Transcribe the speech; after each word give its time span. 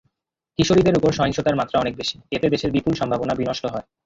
কিশোরীদের 0.59 0.97
ওপর 0.97 1.11
সহিংসতার 1.11 1.59
মাত্রা 1.59 1.77
অনেক 1.79 1.93
বেশি, 1.97 2.15
এতে 2.31 2.47
দেশের 2.49 2.73
বিপুল 2.75 2.93
সম্ভাবনা 2.95 3.33
বিনষ্ট 3.35 3.63
হয়। 3.65 3.85